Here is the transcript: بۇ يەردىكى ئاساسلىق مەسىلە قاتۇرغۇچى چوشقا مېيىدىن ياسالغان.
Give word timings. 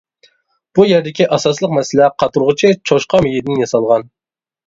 بۇ 0.77 0.85
يەردىكى 0.91 1.25
ئاساسلىق 1.35 1.75
مەسىلە 1.79 2.09
قاتۇرغۇچى 2.23 2.71
چوشقا 2.91 3.23
مېيىدىن 3.27 3.63
ياسالغان. 3.65 4.09